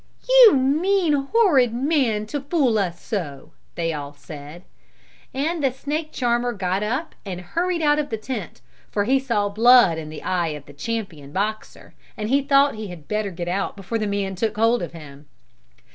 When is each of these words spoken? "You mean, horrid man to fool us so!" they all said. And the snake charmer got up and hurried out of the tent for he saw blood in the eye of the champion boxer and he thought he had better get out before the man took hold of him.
"You 0.27 0.53
mean, 0.55 1.13
horrid 1.13 1.75
man 1.75 2.25
to 2.25 2.41
fool 2.41 2.79
us 2.79 2.99
so!" 2.99 3.51
they 3.75 3.93
all 3.93 4.13
said. 4.13 4.63
And 5.31 5.63
the 5.63 5.71
snake 5.71 6.11
charmer 6.11 6.53
got 6.53 6.81
up 6.81 7.13
and 7.23 7.39
hurried 7.39 7.83
out 7.83 7.99
of 7.99 8.09
the 8.09 8.17
tent 8.17 8.61
for 8.89 9.03
he 9.03 9.19
saw 9.19 9.47
blood 9.47 9.99
in 9.99 10.09
the 10.09 10.23
eye 10.23 10.57
of 10.57 10.65
the 10.65 10.73
champion 10.73 11.31
boxer 11.31 11.93
and 12.17 12.29
he 12.29 12.41
thought 12.41 12.73
he 12.73 12.87
had 12.87 13.07
better 13.07 13.29
get 13.29 13.47
out 13.47 13.75
before 13.77 13.99
the 13.99 14.07
man 14.07 14.33
took 14.33 14.55
hold 14.55 14.81
of 14.81 14.91
him. 14.93 15.27